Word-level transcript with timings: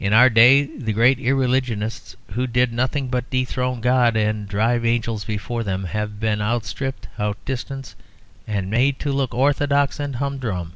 In 0.00 0.12
our 0.12 0.28
day 0.28 0.64
the 0.76 0.92
great 0.92 1.20
irreligionists 1.20 2.16
who 2.32 2.48
did 2.48 2.72
nothing 2.72 3.06
but 3.06 3.30
dethrone 3.30 3.80
God 3.80 4.16
and 4.16 4.48
drive 4.48 4.84
angels 4.84 5.24
before 5.24 5.62
them 5.62 5.84
have 5.84 6.18
been 6.18 6.42
outstripped, 6.42 7.06
distanced, 7.44 7.94
and 8.44 8.68
made 8.68 8.98
to 8.98 9.12
look 9.12 9.32
orthodox 9.32 10.00
and 10.00 10.16
humdrum. 10.16 10.72